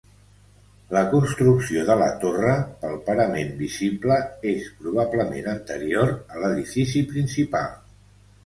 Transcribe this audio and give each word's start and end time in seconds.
La 0.95 1.01
construcció 1.09 1.83
de 1.89 1.97
la 1.99 2.07
torre, 2.23 2.55
pel 2.85 2.97
parament 3.09 3.53
visible, 3.59 4.19
és 4.53 4.73
probablement 4.81 5.53
anterior 5.55 6.15
a 6.35 6.43
l'edifici 6.47 7.05
principal. 7.13 7.71